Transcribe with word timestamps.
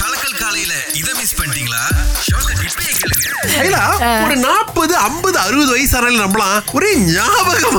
கலக்கல் 0.00 0.36
காலையில 0.40 0.72
இத 0.94 1.08
மிஸ் 1.18 1.34
பண்ணிட்டீங்களா? 1.38 1.80
ஷோக்க 2.26 2.50
இப்பயே 2.66 2.92
கேளுங்க. 2.98 3.26
ஐலா, 3.62 3.80
ஒரு 4.24 4.36
நாற்பது 4.38 4.94
ஐம்பது 4.98 5.38
அறுபது 5.38 5.70
வயசானாலும் 5.74 6.22
நம்மளாம் 6.22 6.68
ஒரே 6.72 6.90
ஞாபகம். 7.08 7.78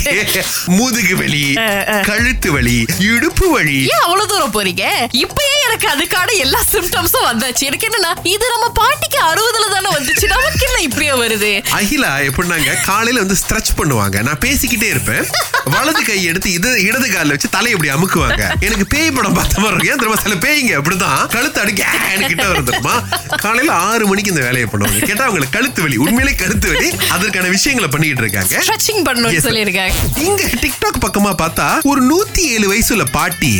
முதுகு 0.78 1.16
வலி 1.16 1.44
கழுத்து 2.08 2.50
வலி 2.52 2.76
இடுப்பு 3.08 3.48
வலி. 3.50 3.78
அவ்வளவு 4.02 4.30
தூரம் 4.32 4.54
போறீங்க? 4.56 4.84
இப்பயே 5.22 5.56
எனக்கு 5.70 5.88
அதுக்கான 5.94 6.30
எல்லா 6.44 6.60
சிம்டம்ஸும் 6.72 7.26
வந்தாச்சு. 7.30 7.62
எனக்கு 7.68 7.86
என்னன்னா 7.88 8.12
இது 8.34 8.44
நம்ம 8.52 8.66
பாட்டிக்கு 8.78 9.18
அறுபதுல 9.30 9.66
தானே 9.74 9.90
வந்துச்சு. 9.96 10.26
நமக்கு 10.32 10.64
என்ன 10.68 10.78
இப்பயே 10.86 11.12
வருது? 11.22 11.50
அகிலா 11.78 12.10
எப்படின்னாங்க 12.28 12.70
காலையில 12.88 13.22
வந்து 13.24 13.36
ஸ்ட்ரெச் 13.42 13.70
பண்ணுவாங்க. 13.80 14.16
நான் 14.28 14.40
பேசிக்கிட்டே 14.44 14.88
இருப்பேன். 14.94 15.24
வலது 15.74 16.02
கை 16.08 16.18
எடுத்து 16.30 16.48
இது 16.58 16.70
இடது 16.88 17.08
காலில் 17.12 17.34
வச்சு 17.34 17.48
தலையை 17.56 17.74
இப்படி 17.76 17.92
அமுக்குவாங்க. 17.96 18.42
எனக்கு 18.66 18.86
பேய் 18.94 19.14
படம் 19.18 19.36
பார்த்த 19.38 19.62
மாதிரி 19.64 19.76
இருக்கு 19.76 20.00
தெரியுமா 20.02 20.18
சில 20.24 20.36
பேய்ங்க 20.46 20.72
அப்படிதான். 20.80 21.22
கழுத்து 21.36 21.60
அடிக்க 21.64 21.84
கிட்ட 22.32 22.46
வருது 22.52 22.68
தெரியுமா? 22.70 22.94
காலையில 23.44 23.72
ஆறு 23.90 24.04
மணிக்கு 24.10 24.32
இந்த 24.34 24.44
வேலையை 24.48 24.66
பண்ணுவாங்க. 24.72 25.00
கேட்டா 25.10 25.24
அவங்களுக்கு 25.26 25.56
கழுத்து 25.58 25.82
வலி 25.86 25.96
உண்மையிலே 26.06 26.34
கழுத்து 26.42 26.68
வலி. 26.72 26.90
அதற்கான 27.16 27.48
விஷயங்களை 27.56 27.90
பண்ணிட்டு 27.94 28.22
இருக்காங்க. 28.24 28.54
ஸ்ட்ரெச்சிங் 28.66 29.02
பண்ணணும்னு. 29.08 29.44
சொல்லியிருக்காங்க. 29.48 29.94
இங்க 30.26 30.42
டிக்டாக் 30.64 31.00
பக்கமா 31.06 31.32
பார்த்தா 31.44 31.68
ஒரு 31.92 32.02
நூத்தி 32.10 32.44
ஏழு 32.56 32.66
வயசுல 32.74 33.04
பாட்டி. 33.18 33.54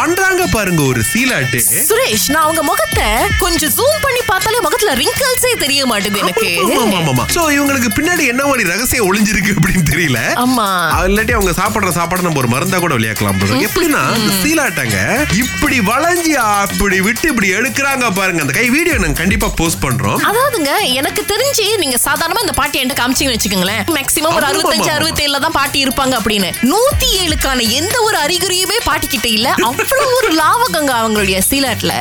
பண்றாங்க 0.00 0.42
பாருங்க 0.56 0.82
ஒரு 0.92 1.02
சீலாட்டு. 1.10 1.60
சுரேஷ் 1.88 2.26
நான் 2.34 2.44
அவங்க 2.46 2.62
முகத்தை 2.62 3.06
கொஞ்சம் 3.42 3.72
ஜூம் 3.76 4.00
பண்ணி 4.00 4.20
பார்த்தாலே 4.26 4.58
முகத்துல 4.66 4.94
ரிங்கிள்ஸே 4.94 5.52
தெரிய 5.64 5.86
மாட்டேங்குது 5.86 6.24
எனக்கு. 6.24 6.48
ஆமா, 6.64 6.80
ஆமா, 6.84 7.12
ஆமா. 7.12 7.24
So, 7.36 7.42
இவங்களுக்கு 7.56 7.90
பின்னாடி 7.98 8.24
என்ன 8.32 8.42
மாதிரி 8.46 8.68
ரகசியம் 8.72 9.06
ஒளிஞ்சிருக்கு 9.08 9.54
அப்படின்னு 9.54 9.84
தெரியல. 9.92 10.20
ஆமா. 10.44 10.66
இல்லாட்டி 11.10 11.34
அவங்க 11.38 11.52
சாப்பிடுற 11.60 11.90
சாப்பாடு 11.98 12.22
நம்ம 12.22 12.38
ஒரு 12.38 12.50
மருந்தா 12.54 12.78
கூட 12.78 12.94
விளையாக்கலாம். 12.94 13.36
எப்படின்னா 13.68 14.02
சீலாட்டாங்க 14.42 14.96
இப்படி 15.42 15.78
வளைஞ்சி 15.90 16.32
அப்படி 16.64 17.00
விட்டு 17.00 17.28
இப்படி 17.28 17.50
எடுக்கிறாங்க 17.58 18.10
பாருங்க. 18.18 18.40
அந்த 18.40 18.52
கை 18.52 18.66
வீடியோ 18.76 18.96
நாங்க 19.04 19.18
கண்டிப்பா 19.22 19.48
போஸ்ட் 19.60 19.82
பண்றோம். 19.84 20.18
அதாவதுங்க 20.30 20.72
எனக்கு 21.00 21.24
தெரிஞ்சு 21.32 21.66
நீங்க 21.84 21.96
சாதாரணமா 22.06 22.44
இந்த 22.46 22.56
பாட்டி 22.60 22.80
என்கிட்ட 22.80 23.00
காமிச்சிங்கன்னு 23.00 23.38
வச்சுக்கோங்களேன். 23.38 23.82
மேக்ஸிமம் 23.98 24.34
ஒரு 24.38 24.46
அறுபத்தஞ்சு 24.46 24.90
ஆமா. 24.90 24.98
அறுபத்தி 24.98 25.24
ஏழுல 25.26 25.40
தான் 25.46 25.56
பாட்டி 25.58 25.84
இருப்பாங்க 25.86 26.14
அப்படின்னு. 26.20 26.50
நூத்தி 26.72 27.08
ஏழுக்கான 27.22 27.66
எந்த 27.80 27.96
ஒரு 28.00 28.18
அறிகுறியுமே 28.18 28.78
பாட்டி 28.84 29.06
கிட்ட 29.06 29.28
இல்ல. 29.28 29.48
அவ்வளவு 29.70 30.14
ஒரு 30.16 30.30
லாவகங்க 30.42 30.92
அவங்களுடைய 31.00 31.38
சீலாட்ல 31.50 31.92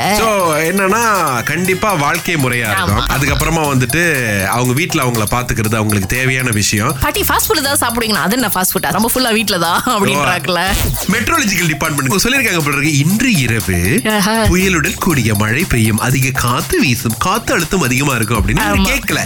என்னன்னா 0.70 1.02
கண்டிப்பா 1.52 1.90
வாழ்க்கை 2.04 2.36
முறையா 2.36 2.68
இருக்கும். 2.74 3.04
அதுக்கப்புறமா 3.16 3.64
வந்துட்டு 3.72 4.02
அவங்க 4.56 4.74
வீட்ல 4.74 5.04
அவங்கள 5.04 5.26
பாத்துக்கிறது 5.36 5.76
அவங்களுக்கு 5.82 6.10
தேவையான 6.16 6.50
விஷயம். 6.60 6.94
பாட்டி 7.02 7.22
ஃபாஸ்ட் 7.30 7.48
ஃபுட் 7.48 7.62
ஏதாவது 7.64 7.82
சாப்பிடுவீங்களா? 7.84 8.24
அது 8.28 8.36
என்ன 8.40 8.52
ஃபாஸ்ட் 8.56 8.74
ஃபுட்டா 8.74 8.92
ரொம்ப 8.98 9.10
ஃபுல்லா 9.14 9.32
வீட்ல 9.38 9.58
தான் 9.66 9.82
அப்படின்றாங்கல்ல. 9.96 10.64
மெட்ரோலஜிக்கல் 11.16 11.72
டிபார்ட்மெண்ட் 11.74 12.26
சொல்லிருக்காங்க 12.26 12.62
போல 12.66 12.76
இருக்கு. 12.78 12.94
இன்று 13.04 13.32
இரவு. 13.46 13.80
புயலுடன் 14.52 15.00
கூடிய 15.06 15.36
மழை 15.44 15.64
பெய்யும். 15.74 16.02
அதிக 16.08 16.32
காத்து 16.46 16.76
வீசும். 16.84 17.18
காத்து 17.28 17.54
அழுத்தம் 17.56 17.86
அதிகமா 17.90 18.16
இருக்கும் 18.20 18.40
அப்படின்னு. 18.40 18.86
கேட்கல 18.92 19.20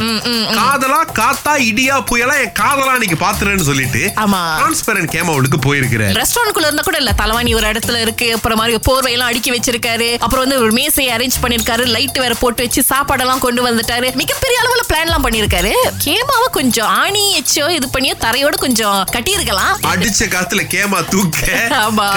காதலா 0.60 1.02
காத்தா 1.20 1.54
இடியா 1.70 1.96
புயலா 2.12 2.36
என் 2.44 2.56
காதலா 2.62 2.94
நீங்க 3.04 3.18
பாத்துறேன்னு 3.26 3.68
சொல்லிட்டு 3.70 4.02
ஆமா. 4.24 4.42
டிரான்ஸ்பரண்ட் 4.60 5.12
கேமாவுக்கு 5.16 5.60
போயிருக்கிறார். 5.68 6.16
ரெஸ்டாரண்ட் 6.22 6.56
குள்ள 6.56 6.68
இருந்தா 6.70 6.86
கூட 6.90 6.98
இல்ல. 7.04 7.12
தலைவாணி 7.22 7.52
ஒரு 7.60 7.68
இடத்துல 7.72 8.00
இருக்கு. 8.06 8.28
அப்புறம் 8.38 8.60
மாதிரி 8.62 8.78
போர்வை 8.88 9.12
எல்லாம் 9.16 9.30
அடுக்கி 9.32 9.50
வச்சிருக்காரு 9.62 10.10
அப்புறம் 10.24 10.44
வந்து 10.46 10.60
ஒரு 10.66 10.72
மேசையை 10.80 11.10
அரேஞ்ச் 11.16 11.40
பண்ணிருக்காரு. 11.46 11.86
லைட் 11.96 12.20
வேற 12.26 12.34
போட்டு 12.44 12.62
வச்சு 12.66 12.84
சாப்பாடெல்லாம் 12.92 13.44
கொண்டு 13.46 13.62
வந்துட்டாரு. 13.68 14.08
மிகப்பெரிய 14.22 14.58
அளவுல 14.64 14.84
பிளான் 14.92 15.08
எல்லாம் 15.08 15.26
பண்ணிருக்காரு. 15.26 15.74
கேமாவை 16.06 16.48
கொஞ்சம் 16.60 16.90
ஆணி 17.02 17.24
எச்சோ 17.40 17.66
இது 17.78 17.88
பண்ணியோ 17.96 18.16
தரையோட 18.26 18.56
கொஞ்சம் 18.66 19.00
கட்டி 19.16 19.32
இருக்கலாம் 19.38 19.74
அடிச்ச 19.92 20.22
காத்துல 20.36 20.62
கேமா 20.76 21.00
தூக்க. 21.14 21.46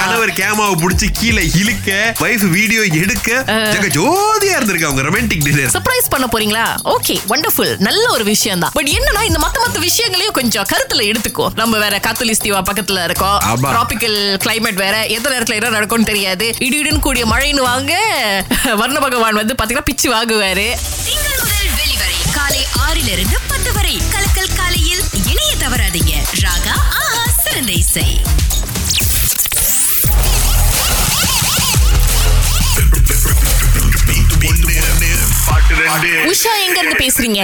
கணவர் 0.00 0.34
கேமாவை 0.40 0.74
புடிச்சு 0.82 1.08
கீழே 1.20 1.44
இழுக்க 1.60 1.90
வைஃப் 2.22 2.46
வீடியோ 2.56 2.82
எடுக்க 3.02 3.42
ஜோதியா 3.96 4.54
இருந்திருக்கு 4.58 4.88
அவங்க 4.88 5.02
ரொமான்டிக் 5.08 5.44
டின்னர் 5.46 5.72
சர்ப்ரைஸ் 5.76 6.08
பண்ண 6.14 6.26
போறீங்களா? 6.32 6.64
ஓகே 6.94 7.14
வண்டர்ஃபுல் 7.32 7.72
நல்ல 7.86 8.04
ஒரு 8.16 8.24
விஷயம் 8.30 8.62
தான். 8.62 8.72
பட் 8.78 8.90
என்னன்னா 8.96 9.22
இந்த 9.28 9.38
மத்த 9.44 9.56
மத்த 9.64 9.78
விஷயங்களையும் 9.88 10.36
கொஞ்சம் 10.38 10.66
கருத்துல 10.72 11.02
எடுத்துக்கோ. 11.10 11.46
நம்ம 11.60 11.78
வேற 11.84 11.94
காத்தலிஸ் 12.06 12.42
தீவா 12.44 12.60
பக்கத்துல 12.70 13.04
இருக்கோம். 13.08 13.38
டிராபிக்கல் 13.64 14.18
கிளைமேட் 14.44 14.80
வேற 14.84 14.96
எந்த 15.16 15.26
நேரத்துல 15.34 15.56
என்ன 15.58 15.70
நடக்கும்னு 15.76 16.10
தெரியாது. 16.10 16.46
இடி 16.66 16.76
இடின்னு 16.82 17.04
கூடிய 17.06 17.24
மழைன்னு 17.34 17.62
வாங்க. 17.68 17.94
வர்ண 18.80 18.98
பகவான் 19.04 19.38
வந்து 19.38 19.54
பாத்தீங்கன்னா 19.58 19.86
பிச்சு 19.88 20.08
வாங்குவாரு. 20.10 20.66
திங்கள் 21.06 21.38
முதல் 21.38 21.70
வெளிவரை 21.78 22.18
காலை 22.34 22.60
ஆறிலிருந்து 22.86 23.38
பத்து 23.48 23.72
வரை 23.72 23.94
கலக்கல் 24.12 24.54
காலையில் 24.56 25.02
இணைய 25.30 25.52
தவறாதீங்க. 25.62 26.14
ராகா 26.44 26.74
ஆஹா 27.00 27.24
சிறந்த 27.44 27.72
இசை. 27.72 28.06
உஷா 35.86 36.52
எங்க 36.66 36.78
இருந்து 36.78 36.98
பேசுறீங்க? 36.98 37.42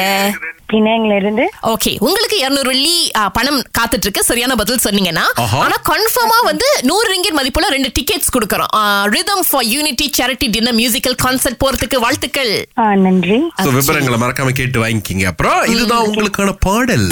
பினாங்ல 0.72 1.16
இருந்து 1.16 1.44
ஓகே 1.62 1.96
உங்களுக்கு 1.98 2.36
200 2.40 2.66
வெள்ளி 2.66 3.12
ஆ, 3.16 3.28
பணம் 3.28 3.62
காத்துட்டு 3.78 4.06
இருக்கு 4.06 4.24
சரியான 4.24 4.54
பதில் 4.54 4.82
சொன்னீங்கன்னா. 4.84 5.24
ஆனா 5.58 5.76
கன்ஃபார்மா 5.88 6.38
வந்து 6.42 6.66
நூறு 6.82 7.14
ரிங்கிட் 7.14 7.38
மதிப்புல 7.38 7.68
ரெண்டு 7.68 7.92
டிக்கெட்ஸ் 7.98 8.32
கொடுக்கறோம். 8.36 8.70
Rhythm 9.08 9.44
for 9.50 9.64
unity 9.64 10.10
charity 10.18 10.50
dinner 10.50 10.74
musical 10.74 11.16
concert 11.24 11.60
போறதுக்கு 11.64 11.96
வாழ்த்துக்கள். 11.96 12.52
நன்றி. 12.98 13.38
விவரங்களை 13.72 14.20
மறக்காம 14.20 14.48
கேட்டு 14.52 14.84
வாங்கிக்கிங்க. 14.84 15.24
அப்புறம் 15.24 15.64
இதுதான் 15.66 16.06
உங்களுக்கான 16.06 16.56
பாடல். 16.60 17.06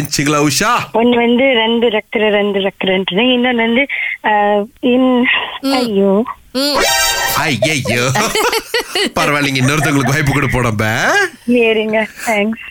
தெரிஞ்சுங்களா 0.00 0.40
உஷா. 0.40 0.72
ஒன்னு 0.92 1.16
வந்து 1.16 1.46
ரெண்டு 1.54 1.88
ரெக்கரை 1.88 2.28
ரெண்டு 2.30 2.58
ரெக்கரன்ட்டு. 2.60 3.24
இன்னொன்னு 3.34 3.64
வந்து 3.66 3.84
ஆ, 4.26 4.32
இன்- 4.86 5.26
ஐயோ. 5.72 6.12
ஐயோ 7.40 8.04
பரவாயில்லைங்க 9.14 9.60
இன்னொருத்தவங்களுக்கு 9.60 10.14
வாய்ப்பு 10.14 10.32
கூட 10.32 10.46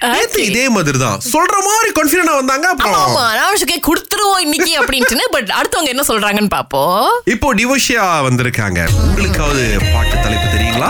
நேத்து 0.06 0.42
இதே 0.46 0.70
மாதிரி 0.70 0.98
தான் 0.98 1.20
சொல்ற 1.34 1.56
மாதிரி 1.68 1.90
கான்பிடண்டா 1.92 2.36
வந்தாங்க 2.36 2.68
அப்புறம். 2.68 2.98
ஆமா 3.04 3.24
நான் 3.36 3.56
சுகே 3.56 3.78
கொடுத்துருவோம் 3.88 4.42
இன்னைக்கு 4.42 4.74
அப்படின்ட்டு 4.80 5.28
பட் 5.32 5.52
அடுத்தவங்க 5.60 5.94
என்ன 5.94 6.04
சொல்றாங்கன்னு 6.08 6.52
பாப்போம். 6.56 7.08
இப்போ 7.26 7.54
டிவோஷியா 7.54 8.06
வந்திருக்காங்க. 8.28 8.80
உங்களுக்காவது 9.04 9.64
பாட்டு 9.94 10.16
தலைப்பு 10.22 10.48
தெரியுங்களா? 10.56 10.90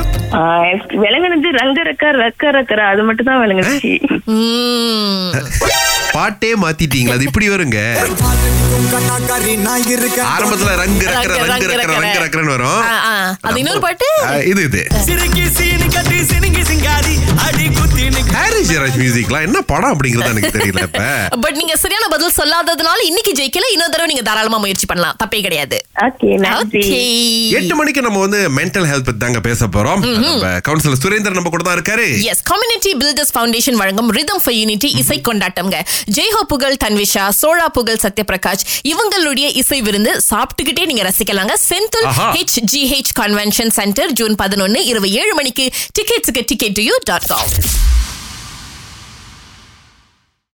விளங்குனது 1.03 1.51
ரங்க 1.51 1.83
ரெக்கா 1.83 2.09
ரெக்க 2.19 2.55
ரெக்கரா. 2.57 2.85
அது 2.87 3.03
மட்டும் 3.03 3.25
தான் 3.25 3.41
விளங்குச்சு 3.41 3.93
உம். 4.25 5.31
பாட்டே 6.13 6.49
மாத்திட்டீங்களா 6.61 7.15
அது 7.17 7.27
இப்படி 7.29 7.47
வருங்க 7.49 7.79
ஆரம்பத்துல 10.29 10.71
ரங்கு 10.79 11.05
ரக்கர 11.07 11.33
ரங்கு, 11.33 11.43
ரங்கு 11.43 11.67
ரங்கு, 11.67 11.67
ரக்கர 11.71 11.93
ரங்கு 11.95 12.05
ரக்கர. 12.05 12.23
ரக்கரன்னு 12.23 12.53
வரும். 12.55 12.81
அது 13.43 13.59
இன்னொரு 13.61 13.81
பாட்டு 13.81 14.07
இது 14.45 14.61
இது 14.63 14.81
மியூசிக்லாம் 18.97 19.41
என்ன 19.41 19.61
படம் 19.61 19.93
அப்படிங்கறது 19.93 20.25
எனக்கு 20.25 20.57
தெரியல 20.57 20.81
இப்ப. 20.81 21.27
பட் 21.41 21.55
நீங்க 21.55 21.75
சரியான 21.75 22.07
பதில் 22.07 22.31
சொல்லாததுனால 22.37 23.03
இன்னைக்கு 23.03 23.31
ஜெயிக்கல 23.31 23.67
இன்னொரு 23.71 23.91
தடவை 23.91 24.05
நீங்க 24.05 24.21
தாராளமா 24.21 24.57
முயற்சி 24.57 24.85
பண்ணலாம். 24.85 25.15
தப்பே 25.23 25.41
கிடையாது. 25.41 25.77
எட்டு 27.49 27.75
மணிக்கு 27.75 28.01
நம்ம 28.01 28.19
வந்து 28.19 28.49
மென்டல் 28.49 28.87
ஹெல்த் 28.91 29.05
பத்தி 29.05 29.17
தாங்க 29.17 29.39
பேச 29.39 29.67
போறோம். 29.67 29.99
நம்ம 30.13 30.47
கவுன்சிலர் 30.47 31.01
சுரேந்தர் 31.03 31.33
நம்ம 31.33 31.49
கூட 31.49 31.63
தான் 31.63 31.81
இருக்காரு. 31.81 32.21
எஸ் 32.21 32.41
கம்யூனிட்டி 32.41 32.93
பில்டர்ஸ் 32.95 33.33
ஃபவுண்டேஷன் 33.33 33.73
வழங்கும் 33.73 34.11
ரிதம் 34.11 34.41
ஃபார் 34.43 34.53
யூனிட்டி 34.53 34.91
இசை 34.95 35.21
கொண்டாட்டம்ங்க. 35.27 35.79
ஜெய்ஹோ 36.11 36.41
புகழ் 36.47 36.77
தன்விஷா 36.83 37.29
சோழா 37.41 37.67
புகழ் 37.67 37.99
சத்யபிரகாஷ் 38.01 38.65
இவங்களுடைய 38.83 39.55
இசை 39.55 39.81
விருந்து 39.81 40.21
சாப்பிட்டுக்கிட்டே 40.29 40.85
நீங்க 40.85 41.03
ரசிக்கலாங்க. 41.03 41.53
Senthil. 41.69 42.09
H 42.17 42.59
G 42.61 42.83
H 42.91 43.21
convention 43.21 43.69
centre 43.69 44.11
June 44.11 44.35
பதினொன்னு 44.43 44.77
இரவு 44.77 45.11
ஏழு 45.11 45.33
மணிக்கு 45.33 45.71
டிக்கெட்ஸுக்கு 45.99 46.43
டிக்கெட் 46.45 46.68
head 46.75 47.05
dot 47.05 47.23
your.com. 47.23 48.08